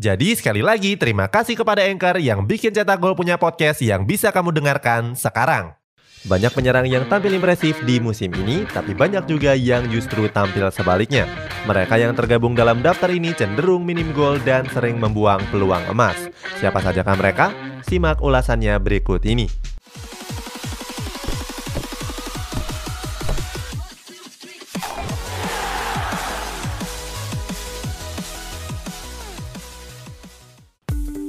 [0.00, 4.32] Jadi sekali lagi terima kasih kepada Anchor yang bikin Cetak Gol punya podcast yang bisa
[4.32, 5.76] kamu dengarkan sekarang.
[6.22, 11.26] Banyak penyerang yang tampil impresif di musim ini, tapi banyak juga yang justru tampil sebaliknya.
[11.66, 16.30] Mereka yang tergabung dalam daftar ini cenderung minim gol dan sering membuang peluang emas.
[16.62, 17.46] Siapa sajakah mereka?
[17.90, 19.61] Simak ulasannya berikut ini.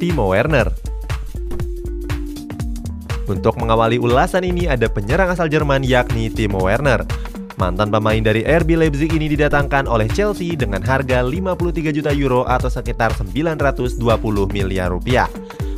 [0.03, 0.67] Timo Werner.
[3.23, 7.07] Untuk mengawali ulasan ini ada penyerang asal Jerman yakni Timo Werner.
[7.55, 12.67] Mantan pemain dari RB Leipzig ini didatangkan oleh Chelsea dengan harga 53 juta euro atau
[12.67, 13.95] sekitar 920
[14.51, 15.31] miliar rupiah.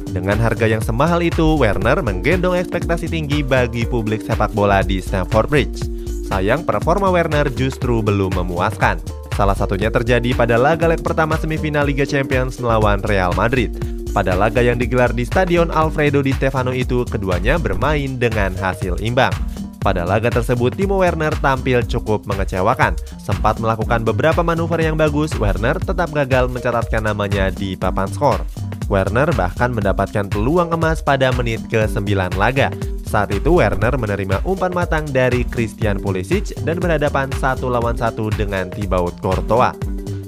[0.09, 5.53] Dengan harga yang semahal itu, Werner menggendong ekspektasi tinggi bagi publik sepak bola di Stamford
[5.53, 5.86] Bridge.
[6.34, 8.98] Sayang performa Werner justru belum memuaskan.
[9.38, 13.96] Salah satunya terjadi pada laga leg pertama semifinal Liga Champions melawan Real Madrid.
[14.16, 19.36] Pada laga yang digelar di Stadion Alfredo Di Stefano itu, keduanya bermain dengan hasil imbang.
[19.84, 22.96] Pada laga tersebut, Timo Werner tampil cukup mengecewakan.
[23.20, 28.40] Sempat melakukan beberapa manuver yang bagus, Werner tetap gagal mencatatkan namanya di papan skor.
[28.88, 32.72] Werner bahkan mendapatkan peluang emas pada menit ke-9 laga.
[33.04, 38.72] Saat itu Werner menerima umpan matang dari Christian Pulisic dan berhadapan satu lawan satu dengan
[38.72, 39.76] Thibaut Courtois.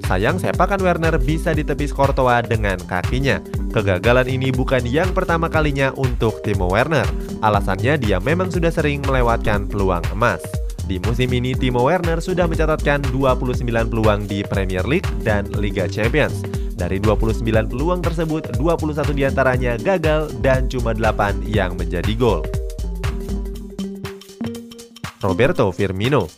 [0.05, 3.39] Sayang sepakan Werner bisa ditepis Courtois dengan kakinya.
[3.67, 7.05] Kegagalan ini bukan yang pertama kalinya untuk Timo Werner.
[7.43, 10.39] Alasannya dia memang sudah sering melewatkan peluang emas.
[10.87, 16.39] Di musim ini Timo Werner sudah mencatatkan 29 peluang di Premier League dan Liga Champions.
[16.79, 22.47] Dari 29 peluang tersebut, 21 di antaranya gagal dan cuma 8 yang menjadi gol.
[25.19, 26.29] Roberto Firmino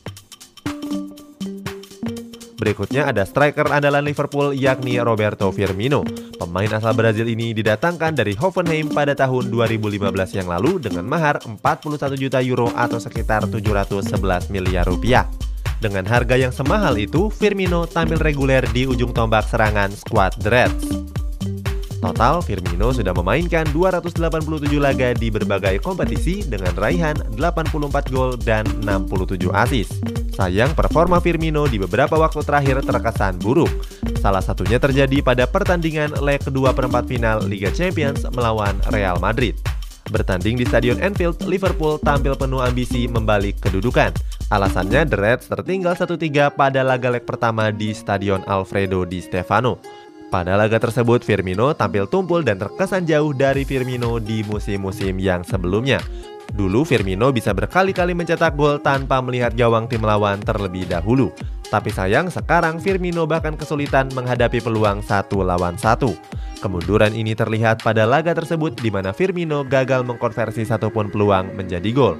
[2.60, 6.04] Berikutnya ada striker andalan Liverpool yakni Roberto Firmino.
[6.36, 10.04] Pemain asal Brazil ini didatangkan dari Hoffenheim pada tahun 2015
[10.36, 15.24] yang lalu dengan mahar 41 juta euro atau sekitar 711 miliar rupiah.
[15.80, 20.86] Dengan harga yang semahal itu, Firmino tampil reguler di ujung tombak serangan skuad The Reds.
[22.04, 24.20] Total, Firmino sudah memainkan 287
[24.76, 30.19] laga di berbagai kompetisi dengan raihan 84 gol dan 67 assist.
[30.40, 33.68] Sayang performa Firmino di beberapa waktu terakhir terkesan buruk.
[34.24, 39.60] Salah satunya terjadi pada pertandingan leg kedua perempat final Liga Champions melawan Real Madrid.
[40.08, 44.16] Bertanding di Stadion Anfield, Liverpool tampil penuh ambisi membalik kedudukan.
[44.48, 49.76] Alasannya The Reds tertinggal 1-3 pada laga leg pertama di Stadion Alfredo Di Stefano.
[50.32, 56.00] Pada laga tersebut, Firmino tampil tumpul dan terkesan jauh dari Firmino di musim-musim yang sebelumnya.
[56.50, 61.30] Dulu Firmino bisa berkali-kali mencetak gol tanpa melihat gawang tim lawan terlebih dahulu.
[61.70, 66.18] Tapi sayang sekarang Firmino bahkan kesulitan menghadapi peluang satu lawan satu.
[66.60, 72.18] Kemunduran ini terlihat pada laga tersebut di mana Firmino gagal mengkonversi satupun peluang menjadi gol.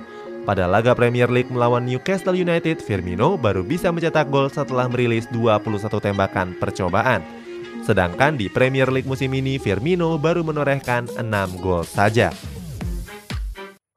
[0.48, 6.00] Pada laga Premier League melawan Newcastle United, Firmino baru bisa mencetak gol setelah merilis 21
[6.00, 7.26] tembakan percobaan.
[7.84, 11.26] Sedangkan di Premier League musim ini, Firmino baru menorehkan 6
[11.60, 12.32] gol saja.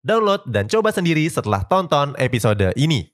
[0.00, 3.12] Download dan coba sendiri setelah tonton episode ini.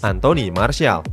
[0.00, 1.04] Anthony Martial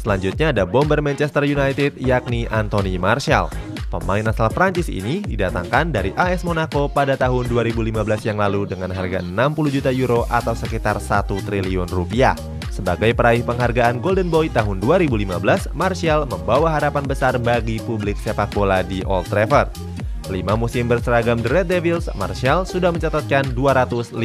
[0.00, 3.52] Selanjutnya ada bomber Manchester United yakni Anthony Martial.
[3.92, 7.92] Pemain asal Prancis ini didatangkan dari AS Monaco pada tahun 2015
[8.24, 12.32] yang lalu dengan harga 60 juta euro atau sekitar 1 triliun rupiah.
[12.72, 18.80] Sebagai peraih penghargaan Golden Boy tahun 2015, Martial membawa harapan besar bagi publik sepak bola
[18.80, 19.93] di Old Trafford.
[20.32, 24.16] Lima musim berseragam The Red Devils, Martial sudah mencatatkan 258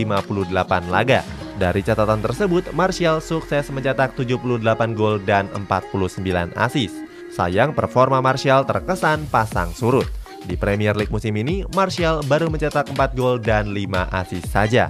[0.88, 1.28] laga.
[1.60, 6.24] Dari catatan tersebut, Martial sukses mencetak 78 gol dan 49
[6.56, 6.96] assist.
[7.36, 10.07] Sayang performa Martial terkesan pasang surut.
[10.48, 14.88] Di Premier League musim ini, Martial baru mencetak 4 gol dan 5 assist saja.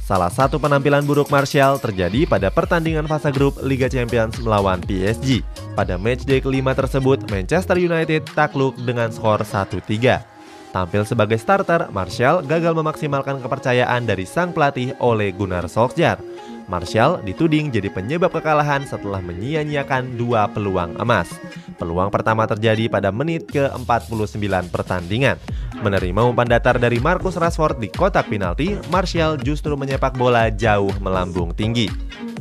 [0.00, 5.44] Salah satu penampilan buruk Martial terjadi pada pertandingan fase grup Liga Champions melawan PSG.
[5.76, 10.37] Pada matchday kelima tersebut, Manchester United takluk dengan skor 1-3.
[10.68, 16.20] Tampil sebagai starter, Martial gagal memaksimalkan kepercayaan dari sang pelatih Ole Gunnar Solskjaer.
[16.68, 21.32] Martial dituding jadi penyebab kekalahan setelah menyia-nyiakan dua peluang emas.
[21.80, 25.40] Peluang pertama terjadi pada menit ke-49 pertandingan.
[25.80, 31.56] Menerima umpan datar dari Marcus Rashford di kotak penalti, Martial justru menyepak bola jauh melambung
[31.56, 31.88] tinggi.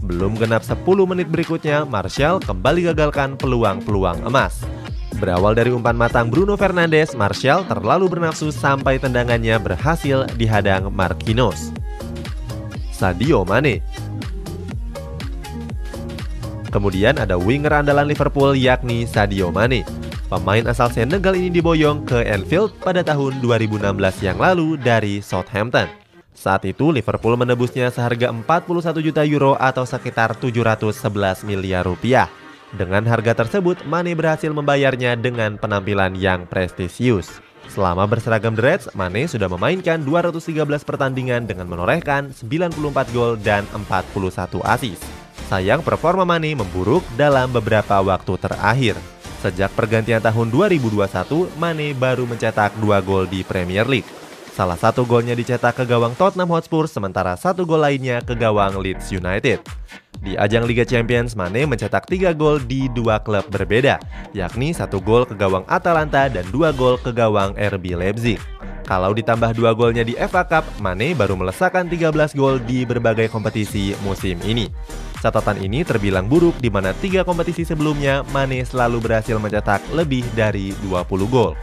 [0.03, 4.59] Belum genap 10 menit berikutnya, Martial kembali gagalkan peluang-peluang emas.
[5.17, 11.73] Berawal dari umpan matang Bruno Fernandes, Martial terlalu bernafsu sampai tendangannya berhasil dihadang Marquinhos.
[12.93, 13.81] Sadio Mane
[16.69, 19.81] Kemudian ada winger andalan Liverpool yakni Sadio Mane.
[20.29, 23.89] Pemain asal Senegal ini diboyong ke Anfield pada tahun 2016
[24.21, 25.89] yang lalu dari Southampton.
[26.37, 32.29] Saat itu Liverpool menebusnya seharga 41 juta euro atau sekitar 711 miliar rupiah.
[32.77, 37.41] Dengan harga tersebut, Mane berhasil membayarnya dengan penampilan yang prestisius.
[37.73, 42.77] Selama berseragam The Reds, Mane sudah memainkan 213 pertandingan dengan menorehkan 94
[43.17, 45.01] gol dan 41 assist.
[45.49, 48.95] Sayang performa Mane memburuk dalam beberapa waktu terakhir.
[49.41, 54.07] Sejak pergantian tahun 2021, Mane baru mencetak dua gol di Premier League.
[54.53, 59.09] Salah satu golnya dicetak ke gawang Tottenham Hotspur, sementara satu gol lainnya ke gawang Leeds
[59.09, 59.61] United.
[60.21, 64.01] Di ajang Liga Champions, Mane mencetak tiga gol di dua klub berbeda,
[64.33, 68.41] yakni satu gol ke gawang Atalanta dan dua gol ke gawang RB Leipzig.
[68.87, 73.91] Kalau ditambah dua golnya di FA Cup, Mane baru melesakkan 13 gol di berbagai kompetisi
[74.07, 74.71] musim ini.
[75.17, 80.77] Catatan ini terbilang buruk di mana tiga kompetisi sebelumnya Mane selalu berhasil mencetak lebih dari
[80.85, 81.57] 20 gol.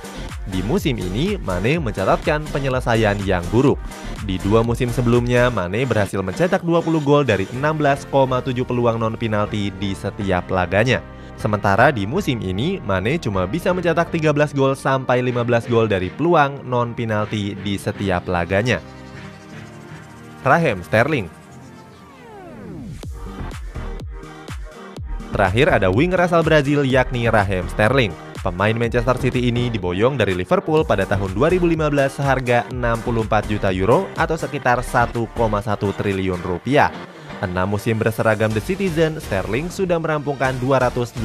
[0.50, 3.78] Di musim ini, Mane mencatatkan penyelesaian yang buruk.
[4.26, 8.10] Di dua musim sebelumnya, Mane berhasil mencetak 20 gol dari 16,7
[8.66, 11.00] peluang non-penalti di setiap laganya.
[11.38, 16.66] Sementara di musim ini, Mane cuma bisa mencetak 13 gol sampai 15 gol dari peluang
[16.66, 18.82] non-penalti di setiap laganya.
[20.44, 21.43] Raheem Sterling
[25.34, 28.14] Terakhir ada winger asal Brazil yakni Raheem Sterling.
[28.38, 31.74] Pemain Manchester City ini diboyong dari Liverpool pada tahun 2015
[32.22, 35.26] seharga 64 juta euro atau sekitar 1,1
[35.98, 36.94] triliun rupiah.
[37.42, 41.18] Enam musim berseragam The Citizen, Sterling sudah merampungkan 287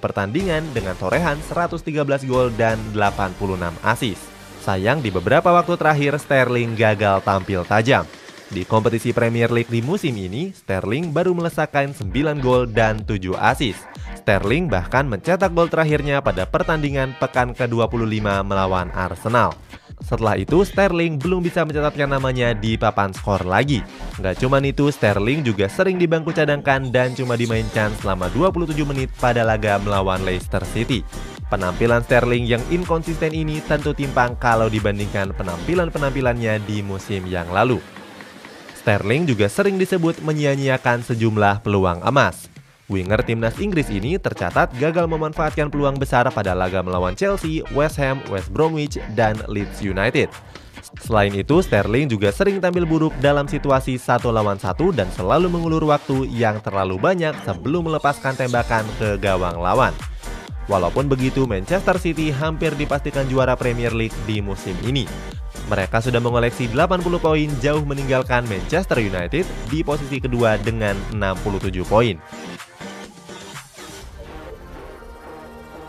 [0.00, 1.84] pertandingan dengan torehan 113
[2.24, 3.36] gol dan 86
[3.84, 4.24] assist.
[4.64, 8.08] Sayang di beberapa waktu terakhir Sterling gagal tampil tajam.
[8.46, 13.82] Di kompetisi Premier League di musim ini, Sterling baru melesakkan 9 gol dan 7 assist.
[14.22, 19.50] Sterling bahkan mencetak gol terakhirnya pada pertandingan pekan ke-25 melawan Arsenal.
[19.98, 23.82] Setelah itu, Sterling belum bisa mencatatkan namanya di papan skor lagi.
[24.22, 29.10] Nggak cuma itu, Sterling juga sering di bangku cadangkan dan cuma dimainkan selama 27 menit
[29.18, 31.02] pada laga melawan Leicester City.
[31.50, 37.82] Penampilan Sterling yang inkonsisten ini tentu timpang kalau dibandingkan penampilan-penampilannya di musim yang lalu.
[38.86, 42.46] Sterling juga sering disebut menyia-nyiakan sejumlah peluang emas.
[42.86, 48.22] Winger timnas Inggris ini tercatat gagal memanfaatkan peluang besar pada laga melawan Chelsea, West Ham,
[48.30, 50.30] West Bromwich, dan Leeds United.
[51.02, 55.82] Selain itu, Sterling juga sering tampil buruk dalam situasi satu lawan satu dan selalu mengulur
[55.82, 59.90] waktu yang terlalu banyak sebelum melepaskan tembakan ke gawang lawan.
[60.70, 65.10] Walaupun begitu, Manchester City hampir dipastikan juara Premier League di musim ini.
[65.66, 72.14] Mereka sudah mengoleksi 80 poin jauh meninggalkan Manchester United di posisi kedua dengan 67 poin.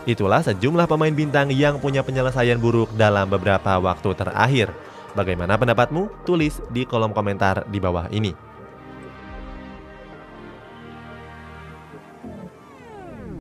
[0.08, 4.72] Itulah sejumlah pemain bintang yang punya penyelesaian buruk dalam beberapa waktu terakhir.
[5.12, 6.24] Bagaimana pendapatmu?
[6.26, 8.47] Tulis di kolom komentar di bawah ini.